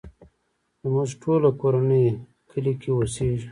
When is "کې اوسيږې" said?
2.81-3.47